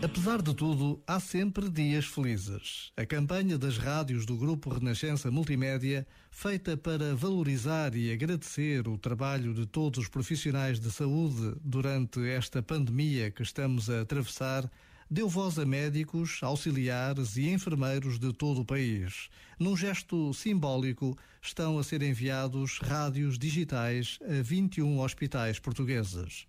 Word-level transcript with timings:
Apesar 0.00 0.40
de 0.40 0.54
tudo, 0.54 1.02
há 1.08 1.18
sempre 1.18 1.68
dias 1.68 2.04
felizes. 2.04 2.92
A 2.96 3.04
campanha 3.04 3.58
das 3.58 3.78
rádios 3.78 4.24
do 4.24 4.36
Grupo 4.36 4.70
Renascença 4.70 5.28
Multimédia, 5.28 6.06
feita 6.30 6.76
para 6.76 7.16
valorizar 7.16 7.96
e 7.96 8.12
agradecer 8.12 8.86
o 8.86 8.96
trabalho 8.96 9.52
de 9.52 9.66
todos 9.66 9.98
os 9.98 10.08
profissionais 10.08 10.78
de 10.78 10.88
saúde 10.92 11.52
durante 11.64 12.20
esta 12.28 12.62
pandemia 12.62 13.32
que 13.32 13.42
estamos 13.42 13.90
a 13.90 14.02
atravessar, 14.02 14.70
deu 15.10 15.28
voz 15.28 15.58
a 15.58 15.66
médicos, 15.66 16.38
auxiliares 16.42 17.36
e 17.36 17.48
enfermeiros 17.48 18.20
de 18.20 18.32
todo 18.32 18.60
o 18.60 18.64
país. 18.64 19.28
Num 19.58 19.76
gesto 19.76 20.32
simbólico, 20.32 21.18
estão 21.42 21.76
a 21.76 21.82
ser 21.82 22.02
enviados 22.02 22.78
rádios 22.78 23.36
digitais 23.36 24.20
a 24.22 24.42
21 24.44 25.00
hospitais 25.00 25.58
portugueses. 25.58 26.46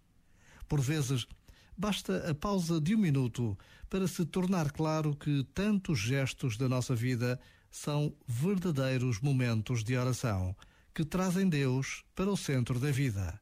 Por 0.68 0.82
vezes, 0.82 1.26
Basta 1.80 2.30
a 2.30 2.36
pausa 2.36 2.82
de 2.82 2.94
um 2.94 2.98
minuto 2.98 3.58
para 3.90 4.06
se 4.06 4.26
tornar 4.26 4.70
claro 4.74 5.16
que 5.16 5.46
tantos 5.54 5.98
gestos 5.98 6.58
da 6.58 6.68
nossa 6.68 6.94
vida 6.94 7.40
são 7.72 8.14
verdadeiros 8.28 9.22
momentos 9.22 9.82
de 9.82 9.96
oração 9.96 10.54
que 10.94 11.06
trazem 11.06 11.48
Deus 11.48 12.04
para 12.14 12.30
o 12.30 12.36
centro 12.36 12.82
da 12.82 12.92
vida. 12.92 13.40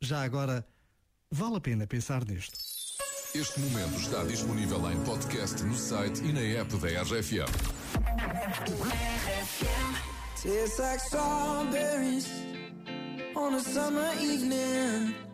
Já 0.00 0.24
agora, 0.24 0.66
vale 1.30 1.54
a 1.54 1.60
pena 1.60 1.86
pensar 1.86 2.24
nisto. 2.24 2.58
Este 3.32 3.60
momento 3.60 4.00
está 4.00 4.24
disponível 4.24 4.90
em 4.90 5.04
podcast 5.04 5.62
no 5.62 5.76
site 5.76 6.24
e 6.24 6.32
na 6.32 6.40
app 6.40 6.76
da 6.78 7.02
RFM. 7.02 7.46
Tastes 10.42 10.78
like 10.80 11.00
strawberries 11.00 12.26
on 13.36 13.54
a 13.54 13.60
summer 13.60 14.12
evening. 14.20 15.33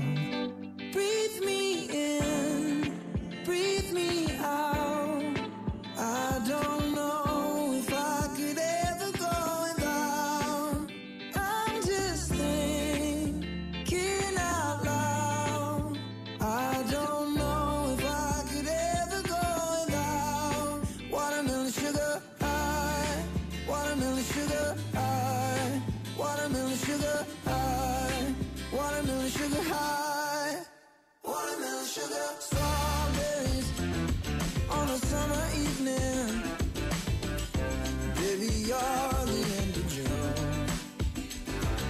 you're 38.71 39.25
the 39.33 39.41
end 39.61 39.75
of 39.81 39.85
June. 39.93 40.67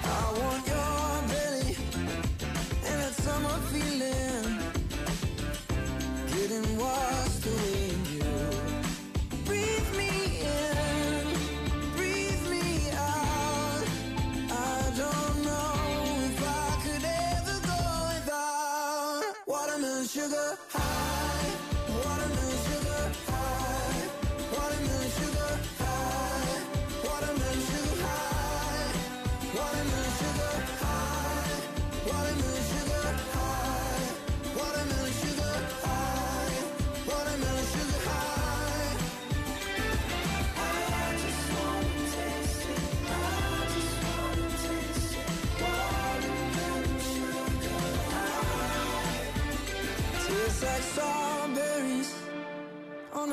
I 0.03 0.21
want 0.39 0.63
your 0.73 1.13
belly 1.31 1.75
and 2.87 2.97
that 3.01 3.13
summer 3.25 3.57
feeling. 3.71 4.47
Getting 6.33 6.69
washed 6.83 7.45
away 7.51 7.77
in 7.93 8.01
you. 8.15 8.33
Breathe 9.47 9.91
me 10.01 10.11
in, 10.57 11.25
breathe 11.97 12.45
me 12.53 12.65
out. 13.11 13.83
I 14.49 14.77
don't 15.01 15.37
know 15.49 15.71
if 16.29 16.37
I 16.63 16.67
could 16.83 17.05
ever 17.35 17.57
go 17.71 17.81
without 18.11 19.23
watermelon 19.45 20.07
sugar. 20.07 20.47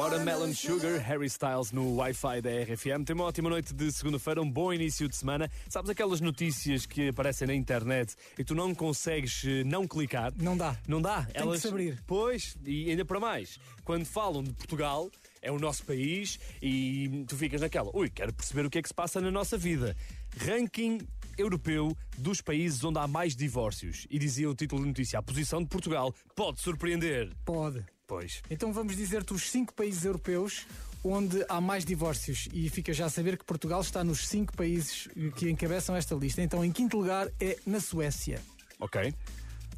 Watermelon 0.00 0.54
Sugar, 0.54 0.98
Harry 0.98 1.26
Styles 1.26 1.72
no 1.72 1.96
Wi-Fi 1.96 2.40
da 2.40 2.48
RFM. 2.62 3.04
Tem 3.04 3.14
uma 3.14 3.26
ótima 3.26 3.50
noite 3.50 3.74
de 3.74 3.92
segunda-feira, 3.92 4.40
um 4.40 4.50
bom 4.50 4.72
início 4.72 5.06
de 5.06 5.14
semana. 5.14 5.50
Sabes 5.68 5.90
aquelas 5.90 6.22
notícias 6.22 6.86
que 6.86 7.08
aparecem 7.08 7.46
na 7.46 7.54
internet 7.54 8.16
e 8.38 8.42
tu 8.42 8.54
não 8.54 8.74
consegues 8.74 9.44
eh, 9.44 9.62
não 9.62 9.86
clicar? 9.86 10.32
Não 10.38 10.56
dá. 10.56 10.74
Não 10.88 11.02
dá. 11.02 11.24
Tem 11.24 11.42
Elas... 11.42 11.56
que 11.56 11.60
se 11.60 11.68
abrir. 11.68 12.02
Pois, 12.06 12.56
e 12.64 12.88
ainda 12.88 13.04
para 13.04 13.20
mais, 13.20 13.58
quando 13.84 14.06
falam 14.06 14.42
de 14.42 14.54
Portugal, 14.54 15.10
é 15.42 15.52
o 15.52 15.58
nosso 15.58 15.84
país 15.84 16.40
e 16.62 17.26
tu 17.28 17.36
ficas 17.36 17.60
naquela, 17.60 17.94
ui, 17.94 18.08
quero 18.08 18.32
perceber 18.32 18.64
o 18.64 18.70
que 18.70 18.78
é 18.78 18.82
que 18.82 18.88
se 18.88 18.94
passa 18.94 19.20
na 19.20 19.30
nossa 19.30 19.58
vida. 19.58 19.94
Ranking 20.38 21.06
europeu 21.36 21.94
dos 22.16 22.40
países 22.40 22.82
onde 22.82 22.98
há 22.98 23.06
mais 23.06 23.36
divórcios. 23.36 24.06
E 24.08 24.18
dizia 24.18 24.48
o 24.48 24.54
título 24.54 24.80
de 24.80 24.88
notícia: 24.88 25.18
a 25.18 25.22
posição 25.22 25.60
de 25.60 25.68
Portugal 25.68 26.14
pode 26.34 26.58
surpreender. 26.58 27.30
Pode. 27.44 27.84
Pois. 28.10 28.42
Então 28.50 28.72
vamos 28.72 28.96
dizer-te 28.96 29.32
os 29.32 29.48
cinco 29.48 29.72
países 29.72 30.04
europeus 30.04 30.66
onde 31.04 31.44
há 31.48 31.60
mais 31.60 31.84
divórcios 31.84 32.48
e 32.52 32.68
fica 32.68 32.92
já 32.92 33.06
a 33.06 33.08
saber 33.08 33.38
que 33.38 33.44
Portugal 33.44 33.80
está 33.80 34.02
nos 34.02 34.26
cinco 34.26 34.52
países 34.56 35.06
que 35.36 35.48
encabeçam 35.48 35.94
esta 35.94 36.12
lista. 36.16 36.42
Então, 36.42 36.64
em 36.64 36.72
quinto 36.72 36.98
lugar 36.98 37.28
é 37.38 37.56
na 37.64 37.78
Suécia. 37.78 38.42
Ok. 38.80 39.14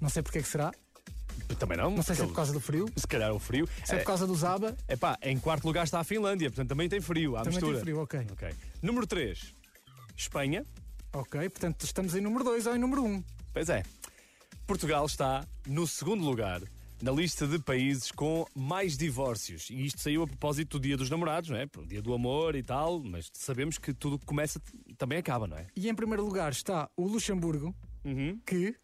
Não 0.00 0.08
sei 0.08 0.22
porque 0.22 0.38
é 0.38 0.42
que 0.42 0.48
será. 0.48 0.72
Também 1.58 1.76
não. 1.76 1.90
Não 1.90 2.02
sei 2.02 2.16
se 2.16 2.22
é 2.22 2.26
por 2.26 2.34
causa 2.34 2.54
do 2.54 2.60
frio. 2.60 2.88
Se 2.96 3.06
calhar 3.06 3.28
é 3.28 3.32
o 3.32 3.38
frio. 3.38 3.68
Se 3.84 3.96
é, 3.96 3.98
por 3.98 4.06
causa 4.06 4.26
do 4.26 4.34
Zaba. 4.34 4.74
É 4.88 4.96
pá, 4.96 5.18
em 5.20 5.38
quarto 5.38 5.66
lugar 5.66 5.84
está 5.84 6.00
a 6.00 6.04
Finlândia, 6.04 6.48
portanto 6.48 6.70
também 6.70 6.88
tem 6.88 7.02
frio, 7.02 7.36
há 7.36 7.42
também 7.42 7.58
mistura. 7.58 7.74
tem 7.74 7.82
frio, 7.82 8.00
ok. 8.00 8.26
Ok. 8.32 8.48
Número 8.80 9.06
3, 9.06 9.54
Espanha. 10.16 10.64
Ok, 11.12 11.38
portanto 11.50 11.84
estamos 11.84 12.14
em 12.14 12.22
número 12.22 12.44
2 12.44 12.66
ou 12.66 12.74
em 12.74 12.78
número 12.78 13.02
1. 13.02 13.06
Um. 13.06 13.24
Pois 13.52 13.68
é. 13.68 13.82
Portugal 14.66 15.04
está 15.04 15.46
no 15.66 15.86
segundo 15.86 16.24
lugar 16.24 16.62
na 17.02 17.10
lista 17.10 17.48
de 17.48 17.58
países 17.58 18.12
com 18.12 18.46
mais 18.54 18.96
divórcios. 18.96 19.68
E 19.70 19.84
isto 19.84 20.00
saiu 20.00 20.22
a 20.22 20.26
propósito 20.26 20.78
do 20.78 20.82
Dia 20.82 20.96
dos 20.96 21.10
Namorados, 21.10 21.50
não 21.50 21.56
é? 21.56 21.66
O 21.76 21.84
Dia 21.84 22.00
do 22.00 22.14
Amor 22.14 22.54
e 22.54 22.62
tal, 22.62 23.02
mas 23.02 23.28
sabemos 23.32 23.76
que 23.76 23.92
tudo 23.92 24.18
que 24.18 24.24
começa 24.24 24.62
também 24.96 25.18
acaba, 25.18 25.48
não 25.48 25.58
é? 25.58 25.66
E 25.74 25.88
em 25.88 25.94
primeiro 25.94 26.24
lugar 26.24 26.52
está 26.52 26.88
o 26.96 27.08
Luxemburgo, 27.08 27.74
uhum. 28.04 28.40
que 28.46 28.76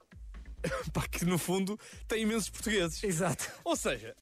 Pá, 0.93 1.06
que 1.09 1.25
no 1.25 1.38
fundo 1.38 1.79
tem 2.06 2.23
imensos 2.23 2.50
portugueses. 2.50 3.03
Exato. 3.05 3.49
Ou 3.65 3.76
seja, 3.76 4.17